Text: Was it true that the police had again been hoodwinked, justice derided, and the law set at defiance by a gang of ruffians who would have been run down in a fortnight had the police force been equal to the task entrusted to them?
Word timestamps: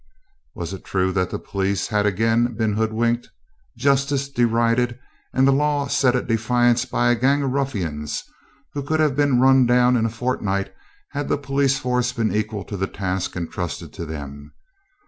Was 0.55 0.73
it 0.73 0.83
true 0.83 1.11
that 1.11 1.29
the 1.29 1.37
police 1.37 1.89
had 1.89 2.07
again 2.07 2.55
been 2.55 2.73
hoodwinked, 2.73 3.29
justice 3.77 4.29
derided, 4.29 4.97
and 5.31 5.47
the 5.47 5.51
law 5.51 5.85
set 5.87 6.15
at 6.15 6.25
defiance 6.25 6.85
by 6.85 7.11
a 7.11 7.15
gang 7.15 7.43
of 7.43 7.51
ruffians 7.51 8.23
who 8.73 8.81
would 8.81 8.99
have 8.99 9.15
been 9.15 9.39
run 9.39 9.67
down 9.67 9.95
in 9.95 10.07
a 10.07 10.09
fortnight 10.09 10.73
had 11.11 11.29
the 11.29 11.37
police 11.37 11.77
force 11.77 12.11
been 12.13 12.33
equal 12.35 12.63
to 12.63 12.77
the 12.77 12.87
task 12.87 13.35
entrusted 13.35 13.93
to 13.93 14.07
them? 14.07 14.53